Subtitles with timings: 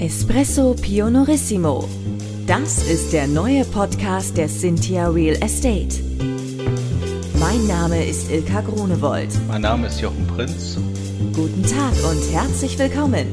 [0.00, 1.88] Espresso Pionorissimo.
[2.46, 6.00] Das ist der neue Podcast der Cynthia Real Estate.
[7.40, 9.30] Mein Name ist Ilka Grunewold.
[9.48, 10.78] Mein Name ist Jochen Prinz.
[11.34, 13.26] Guten Tag und herzlich willkommen.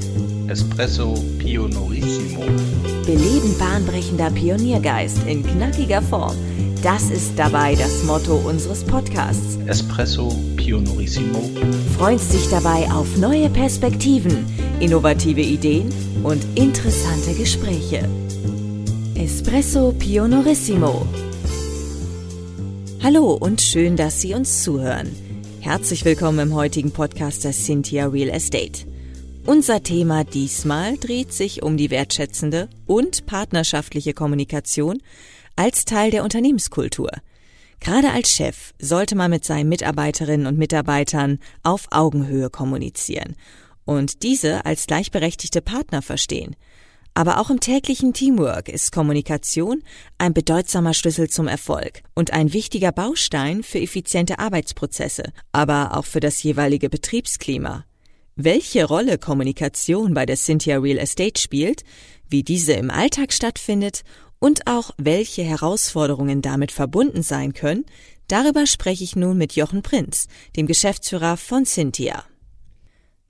[0.47, 2.41] Espresso Pionorissimo.
[3.05, 6.35] Beleben bahnbrechender Pioniergeist in knackiger Form.
[6.85, 9.57] Das ist dabei das Motto unseres Podcasts.
[9.65, 11.41] Espresso Pionorissimo.
[11.97, 14.45] Freust dich dabei auf neue Perspektiven,
[14.79, 18.07] innovative Ideen und interessante Gespräche.
[19.15, 21.07] Espresso Pionorissimo.
[23.01, 25.07] Hallo und schön, dass Sie uns zuhören.
[25.61, 28.85] Herzlich willkommen im heutigen Podcast der Cynthia Real Estate.
[29.47, 35.01] Unser Thema diesmal dreht sich um die wertschätzende und partnerschaftliche Kommunikation
[35.55, 37.11] als Teil der Unternehmenskultur.
[37.79, 43.35] Gerade als Chef sollte man mit seinen Mitarbeiterinnen und Mitarbeitern auf Augenhöhe kommunizieren
[43.85, 46.55] und diese als gleichberechtigte Partner verstehen.
[47.13, 49.83] Aber auch im täglichen Teamwork ist Kommunikation
[50.17, 56.19] ein bedeutsamer Schlüssel zum Erfolg und ein wichtiger Baustein für effiziente Arbeitsprozesse, aber auch für
[56.19, 57.85] das jeweilige Betriebsklima.
[58.35, 61.83] Welche Rolle Kommunikation bei der Cynthia Real Estate spielt,
[62.27, 64.03] wie diese im Alltag stattfindet
[64.45, 67.83] und auch welche Herausforderungen damit verbunden sein können,
[68.27, 72.23] darüber spreche ich nun mit Jochen Prinz, dem Geschäftsführer von Cynthia.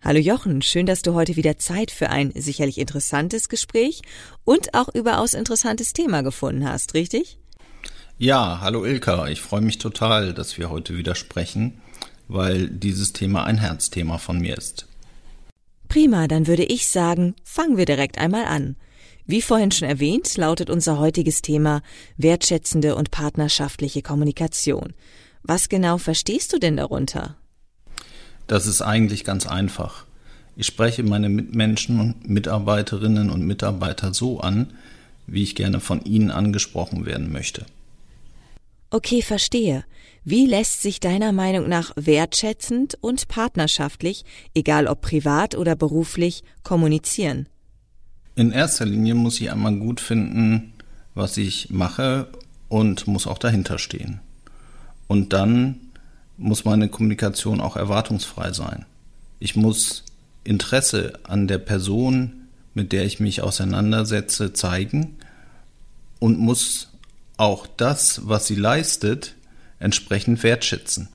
[0.02, 4.02] Hallo Jochen, schön, dass du heute wieder Zeit für ein sicherlich interessantes Gespräch
[4.44, 7.38] und auch überaus interessantes Thema gefunden hast, richtig?
[8.18, 11.80] Ja, hallo Ilka, ich freue mich total, dass wir heute wieder sprechen,
[12.28, 14.86] weil dieses Thema ein Herzthema von mir ist.
[15.88, 18.76] Prima, dann würde ich sagen, fangen wir direkt einmal an.
[19.28, 21.82] Wie vorhin schon erwähnt, lautet unser heutiges Thema
[22.18, 24.94] wertschätzende und partnerschaftliche Kommunikation.
[25.42, 27.36] Was genau verstehst du denn darunter?
[28.48, 30.06] Das ist eigentlich ganz einfach.
[30.56, 34.74] Ich spreche meine Mitmenschen und Mitarbeiterinnen und Mitarbeiter so an,
[35.28, 37.66] wie ich gerne von ihnen angesprochen werden möchte.
[38.92, 39.84] Okay, verstehe.
[40.24, 44.24] Wie lässt sich deiner Meinung nach wertschätzend und partnerschaftlich,
[44.54, 47.50] egal ob privat oder beruflich, kommunizieren?
[48.36, 50.74] In erster Linie muss ich einmal gut finden,
[51.14, 52.28] was ich mache
[52.68, 54.20] und muss auch dahinter stehen.
[55.08, 55.80] Und dann
[56.38, 58.86] muss meine Kommunikation auch erwartungsfrei sein.
[59.40, 60.04] Ich muss
[60.44, 65.16] Interesse an der Person, mit der ich mich auseinandersetze, zeigen
[66.20, 66.90] und muss
[67.38, 69.36] auch das, was sie leistet,
[69.80, 71.10] entsprechend wertschätzen.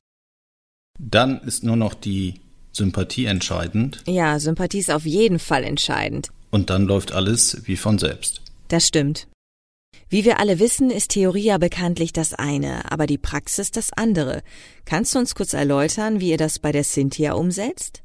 [0.99, 2.41] Dann ist nur noch die
[2.73, 4.03] Sympathie entscheidend.
[4.07, 6.31] Ja, Sympathie ist auf jeden Fall entscheidend.
[6.51, 8.43] Und dann läuft alles wie von selbst.
[8.69, 9.29] Das stimmt.
[10.09, 14.43] Wie wir alle wissen, ist Theorie ja bekanntlich das eine, aber die Praxis das andere.
[14.85, 18.03] Kannst du uns kurz erläutern, wie ihr das bei der Cynthia umsetzt?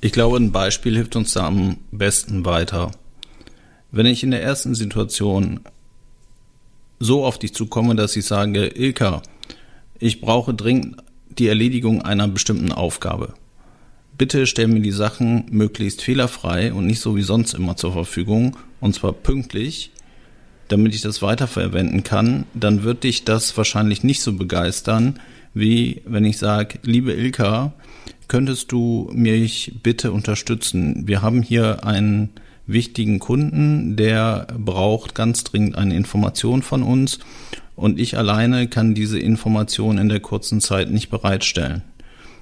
[0.00, 2.92] Ich glaube, ein Beispiel hilft uns da am besten weiter.
[3.90, 5.60] Wenn ich in der ersten Situation
[7.00, 9.22] so auf dich zukomme, dass ich sage, Ilka,
[9.98, 13.34] ich brauche dringend die Erledigung einer bestimmten Aufgabe.
[14.20, 18.54] Bitte stell mir die Sachen möglichst fehlerfrei und nicht so wie sonst immer zur Verfügung,
[18.78, 19.92] und zwar pünktlich,
[20.68, 25.18] damit ich das weiterverwenden kann, dann wird dich das wahrscheinlich nicht so begeistern,
[25.54, 27.72] wie wenn ich sage, liebe Ilka,
[28.28, 31.08] könntest du mich bitte unterstützen?
[31.08, 32.28] Wir haben hier einen
[32.66, 37.20] wichtigen Kunden, der braucht ganz dringend eine Information von uns
[37.74, 41.84] und ich alleine kann diese Information in der kurzen Zeit nicht bereitstellen.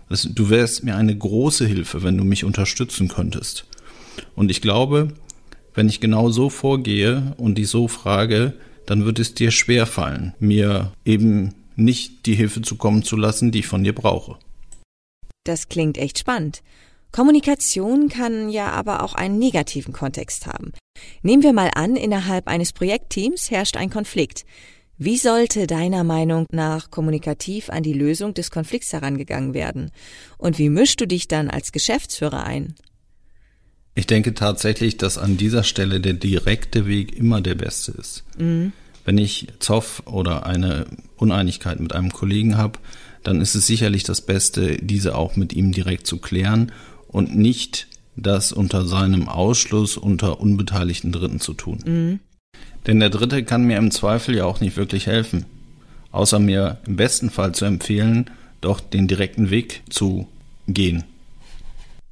[0.09, 3.65] Du wärst mir eine große Hilfe, wenn du mich unterstützen könntest.
[4.35, 5.09] Und ich glaube,
[5.75, 8.55] wenn ich genau so vorgehe und dich so frage,
[8.87, 13.61] dann wird es dir schwer fallen, mir eben nicht die Hilfe zukommen zu lassen, die
[13.61, 14.37] ich von dir brauche.
[15.45, 16.63] Das klingt echt spannend.
[17.13, 20.73] Kommunikation kann ja aber auch einen negativen Kontext haben.
[21.23, 24.45] Nehmen wir mal an, innerhalb eines Projektteams herrscht ein Konflikt.
[25.01, 29.93] Wie sollte deiner Meinung nach kommunikativ an die Lösung des Konflikts herangegangen werden?
[30.39, 32.75] Und wie mischst du dich dann als Geschäftsführer ein?
[33.95, 38.25] Ich denke tatsächlich, dass an dieser Stelle der direkte Weg immer der beste ist.
[38.39, 38.73] Mhm.
[39.05, 40.87] Wenn ich Zoff oder eine
[41.17, 42.81] Uneinigkeit mit einem Kollegen habe,
[43.23, 46.73] dann ist es sicherlich das Beste, diese auch mit ihm direkt zu klären
[47.07, 47.87] und nicht
[48.17, 51.79] das unter seinem Ausschluss unter unbeteiligten Dritten zu tun.
[51.87, 52.21] Mhm.
[52.89, 55.45] Denn der Dritte kann mir im Zweifel ja auch nicht wirklich helfen,
[56.11, 58.31] außer mir im besten Fall zu empfehlen,
[58.63, 60.27] doch den direkten Weg zu
[60.67, 61.05] gehen.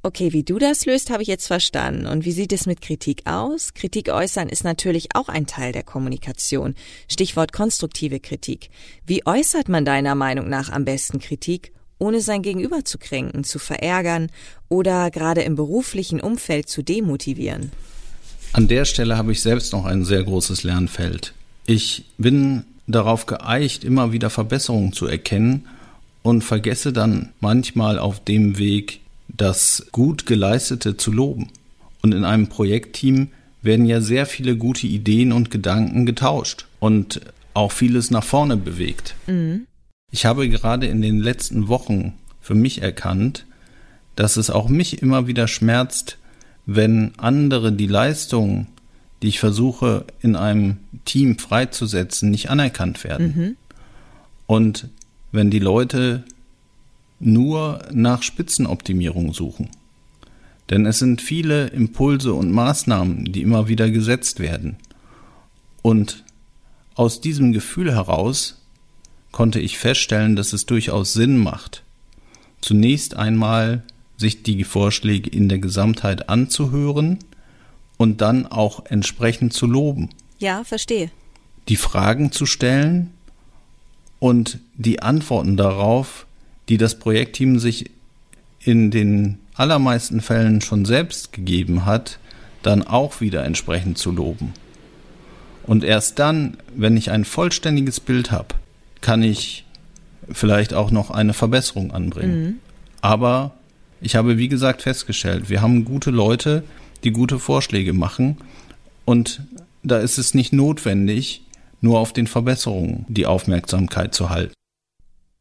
[0.03, 2.05] Okay, wie du das löst, habe ich jetzt verstanden.
[2.05, 3.73] Und wie sieht es mit Kritik aus?
[3.73, 6.75] Kritik äußern ist natürlich auch ein Teil der Kommunikation.
[7.09, 8.69] Stichwort konstruktive Kritik.
[9.05, 13.57] Wie äußert man deiner Meinung nach am besten Kritik, ohne sein Gegenüber zu kränken, zu
[13.57, 14.29] verärgern
[14.69, 17.71] oder gerade im beruflichen Umfeld zu demotivieren?
[18.53, 21.33] An der Stelle habe ich selbst noch ein sehr großes Lernfeld.
[21.65, 25.65] Ich bin darauf geeicht, immer wieder Verbesserungen zu erkennen
[26.23, 31.49] und vergesse dann manchmal auf dem Weg, das gut geleistete zu loben.
[32.01, 33.29] Und in einem Projektteam
[33.61, 37.21] werden ja sehr viele gute Ideen und Gedanken getauscht und
[37.53, 39.15] auch vieles nach vorne bewegt.
[39.27, 39.67] Mhm.
[40.11, 43.45] Ich habe gerade in den letzten Wochen für mich erkannt,
[44.15, 46.17] dass es auch mich immer wieder schmerzt,
[46.67, 48.67] wenn andere die Leistung,
[49.23, 53.33] die ich versuche in einem Team freizusetzen, nicht anerkannt werden.
[53.35, 53.57] Mhm.
[54.45, 54.89] Und
[55.31, 56.23] wenn die Leute
[57.19, 59.69] nur nach Spitzenoptimierung suchen.
[60.69, 64.75] Denn es sind viele Impulse und Maßnahmen, die immer wieder gesetzt werden.
[65.81, 66.25] Und
[66.95, 68.61] aus diesem Gefühl heraus
[69.31, 71.83] konnte ich feststellen, dass es durchaus Sinn macht,
[72.59, 73.83] zunächst einmal
[74.17, 77.19] sich die Vorschläge in der Gesamtheit anzuhören
[77.97, 80.09] und dann auch entsprechend zu loben.
[80.39, 81.11] Ja, verstehe.
[81.69, 83.11] Die Fragen zu stellen
[84.19, 86.25] und die Antworten darauf,
[86.69, 87.91] die das Projektteam sich
[88.59, 92.19] in den allermeisten Fällen schon selbst gegeben hat,
[92.63, 94.53] dann auch wieder entsprechend zu loben.
[95.63, 98.55] Und erst dann, wenn ich ein vollständiges Bild habe,
[99.01, 99.65] kann ich
[100.31, 102.43] vielleicht auch noch eine Verbesserung anbringen.
[102.43, 102.59] Mhm.
[103.01, 103.53] Aber
[104.01, 106.63] ich habe, wie gesagt, festgestellt, wir haben gute Leute,
[107.03, 108.37] die gute Vorschläge machen.
[109.05, 109.41] Und
[109.83, 111.43] da ist es nicht notwendig,
[111.81, 114.53] nur auf den Verbesserungen die Aufmerksamkeit zu halten.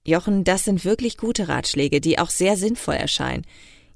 [0.06, 3.44] Jochen, das sind wirklich gute Ratschläge, die auch sehr sinnvoll erscheinen.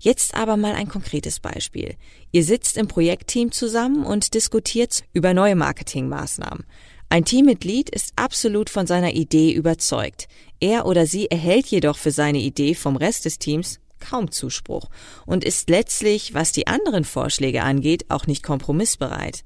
[0.01, 1.95] Jetzt aber mal ein konkretes Beispiel.
[2.33, 6.65] Ihr sitzt im Projektteam zusammen und diskutiert über neue Marketingmaßnahmen.
[7.11, 10.27] Ein Teammitglied ist absolut von seiner Idee überzeugt.
[10.59, 14.89] Er oder sie erhält jedoch für seine Idee vom Rest des Teams kaum Zuspruch
[15.27, 19.45] und ist letztlich, was die anderen Vorschläge angeht, auch nicht kompromissbereit.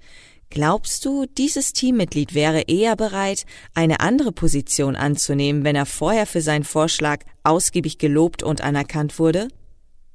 [0.51, 6.43] Glaubst du, dieses Teammitglied wäre eher bereit, eine andere Position anzunehmen, wenn er vorher für
[6.43, 9.49] seinen Vorschlag ausgiebig gelobt und anerkannt wurde?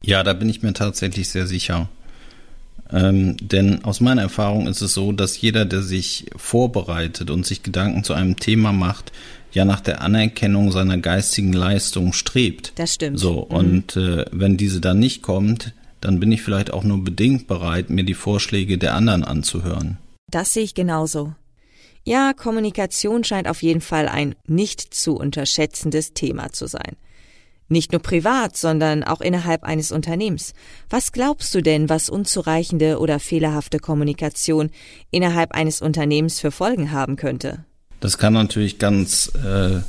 [0.02, 1.90] Ja, da bin ich mir tatsächlich sehr sicher.
[2.92, 7.62] Ähm, denn aus meiner Erfahrung ist es so, dass jeder, der sich vorbereitet und sich
[7.62, 9.12] Gedanken zu einem Thema macht,
[9.52, 12.74] ja nach der Anerkennung seiner geistigen Leistung strebt.
[12.76, 13.20] Das stimmt.
[13.20, 13.56] So, mhm.
[13.56, 17.90] und äh, wenn diese dann nicht kommt, dann bin ich vielleicht auch nur bedingt bereit,
[17.90, 19.98] mir die Vorschläge der anderen anzuhören.
[20.30, 21.34] Das sehe ich genauso.
[22.06, 26.96] Ja, Kommunikation scheint auf jeden Fall ein nicht zu unterschätzendes Thema zu sein.
[27.68, 30.54] Nicht nur privat, sondern auch innerhalb eines Unternehmens.
[30.90, 34.72] Was glaubst du denn, was unzureichende oder fehlerhafte Kommunikation
[35.12, 37.66] innerhalb eines Unternehmens für Folgen haben könnte?
[38.00, 39.80] Das kann natürlich ganz äh,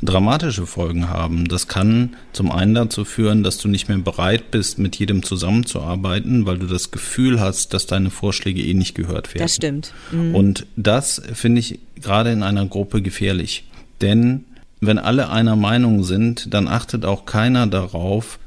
[0.00, 1.48] dramatische Folgen haben.
[1.48, 6.46] Das kann zum einen dazu führen, dass du nicht mehr bereit bist, mit jedem zusammenzuarbeiten,
[6.46, 9.44] weil du das Gefühl hast, dass deine Vorschläge eh nicht gehört werden.
[9.44, 9.92] Das stimmt.
[10.10, 10.34] Mhm.
[10.34, 13.64] Und das finde ich gerade in einer Gruppe gefährlich.
[14.00, 14.44] Denn
[14.80, 18.38] wenn alle einer Meinung sind, dann achtet auch keiner darauf,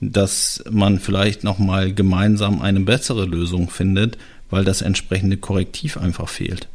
[0.00, 4.18] dass man vielleicht nochmal gemeinsam eine bessere Lösung findet,
[4.50, 6.68] weil das entsprechende Korrektiv einfach fehlt.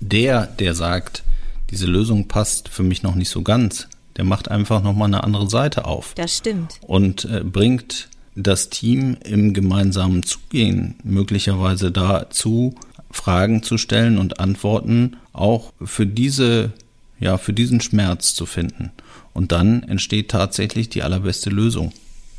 [0.00, 1.22] Der, der sagt,
[1.70, 5.48] diese Lösung passt für mich noch nicht so ganz, der macht einfach nochmal eine andere
[5.48, 6.14] Seite auf.
[6.14, 6.78] Das stimmt.
[6.82, 12.74] Und äh, bringt das Team im gemeinsamen Zugehen möglicherweise dazu,
[13.10, 16.72] Fragen zu stellen und Antworten auch für diese
[17.18, 18.92] ja, für diesen Schmerz zu finden.
[19.32, 21.92] Und dann entsteht tatsächlich die allerbeste Lösung.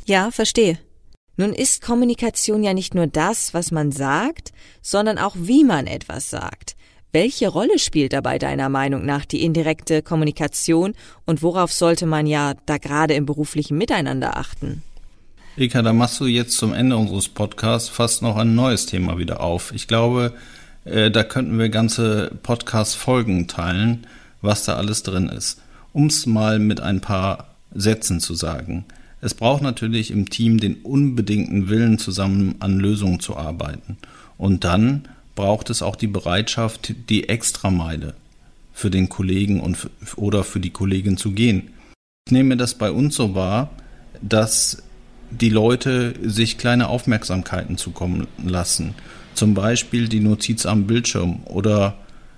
[0.06, 0.78] Ja, verstehe.
[1.36, 4.52] Nun ist Kommunikation ja nicht nur das, was man sagt,
[4.82, 6.74] sondern auch wie man etwas sagt.
[7.12, 12.54] Welche Rolle spielt dabei deiner Meinung nach die indirekte Kommunikation und worauf sollte man ja
[12.66, 14.82] da gerade im beruflichen Miteinander achten?
[15.56, 19.40] Eka, da machst du jetzt zum Ende unseres Podcasts fast noch ein neues Thema wieder
[19.40, 19.72] auf.
[19.74, 20.34] Ich glaube,
[20.84, 24.06] äh, da könnten wir ganze Podcast-Folgen teilen
[24.40, 25.60] was da alles drin ist.
[25.92, 28.84] Um es mal mit ein paar Sätzen zu sagen.
[29.20, 33.96] Es braucht natürlich im Team den unbedingten Willen, zusammen an Lösungen zu arbeiten.
[34.36, 38.14] Und dann braucht es auch die Bereitschaft, die Extrameile
[38.72, 41.70] für den Kollegen und oder für die Kollegin zu gehen.
[42.26, 43.70] Ich nehme das bei uns so wahr,
[44.20, 44.82] dass
[45.30, 48.96] die Leute sich kleine Aufmerksamkeiten zukommen lassen.
[49.34, 51.94] Zum Beispiel die Notiz am Bildschirm oder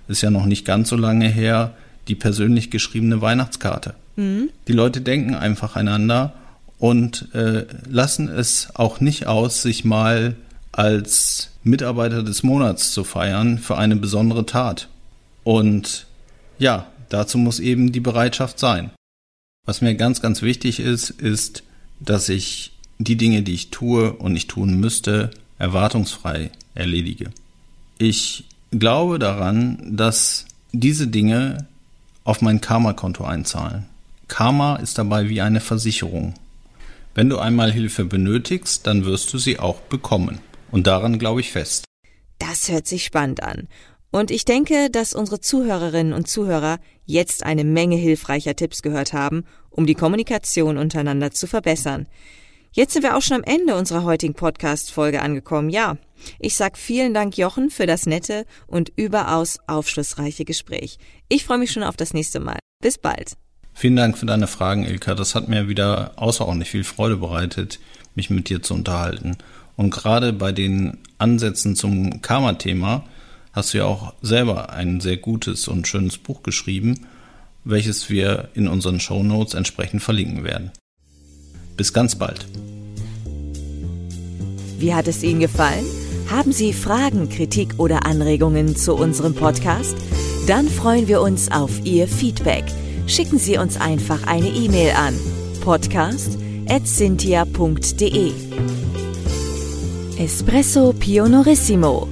[0.07, 1.73] ist ja noch nicht ganz so lange her,
[2.07, 3.95] die persönlich geschriebene Weihnachtskarte.
[4.15, 4.49] Mhm.
[4.67, 6.33] Die Leute denken einfach einander
[6.77, 10.35] und äh, lassen es auch nicht aus, sich mal
[10.71, 14.87] als Mitarbeiter des Monats zu feiern für eine besondere Tat.
[15.43, 16.07] Und
[16.57, 18.91] ja, dazu muss eben die Bereitschaft sein.
[19.65, 21.63] Was mir ganz, ganz wichtig ist, ist,
[21.99, 27.31] dass ich die Dinge, die ich tue und ich tun müsste, erwartungsfrei erledige.
[27.97, 31.67] Ich glaube daran, dass diese Dinge
[32.23, 33.85] auf mein Karma-Konto einzahlen.
[34.27, 36.33] Karma ist dabei wie eine Versicherung.
[37.13, 40.39] Wenn du einmal Hilfe benötigst, dann wirst du sie auch bekommen.
[40.71, 41.85] Und daran glaube ich fest.
[42.39, 43.67] Das hört sich spannend an.
[44.11, 49.45] Und ich denke, dass unsere Zuhörerinnen und Zuhörer jetzt eine Menge hilfreicher Tipps gehört haben,
[49.69, 52.07] um die Kommunikation untereinander zu verbessern.
[52.73, 55.69] Jetzt sind wir auch schon am Ende unserer heutigen Podcast-Folge angekommen.
[55.69, 55.97] Ja,
[56.39, 60.97] ich sag vielen Dank, Jochen, für das nette und überaus aufschlussreiche Gespräch.
[61.27, 62.59] Ich freue mich schon auf das nächste Mal.
[62.81, 63.33] Bis bald.
[63.73, 65.15] Vielen Dank für deine Fragen, Ilka.
[65.15, 67.79] Das hat mir wieder außerordentlich viel Freude bereitet,
[68.15, 69.37] mich mit dir zu unterhalten.
[69.75, 73.03] Und gerade bei den Ansätzen zum Karma-Thema
[73.53, 77.07] hast du ja auch selber ein sehr gutes und schönes Buch geschrieben,
[77.63, 80.71] welches wir in unseren Show Notes entsprechend verlinken werden.
[81.77, 82.45] Bis ganz bald.
[84.77, 85.85] Wie hat es Ihnen gefallen?
[86.29, 89.95] Haben Sie Fragen, Kritik oder Anregungen zu unserem Podcast?
[90.47, 92.63] Dann freuen wir uns auf Ihr Feedback.
[93.05, 95.13] Schicken Sie uns einfach eine E-Mail an
[95.61, 98.31] podcast@cynthia.de.
[100.21, 102.07] Espresso Pionorissimo.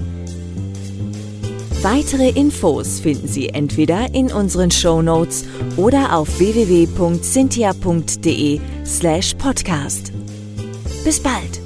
[1.84, 5.46] Weitere Infos finden Sie entweder in unseren Show Notes
[5.78, 10.12] oder auf www.cynthia.de slash podcast.
[11.04, 11.59] Bis bald!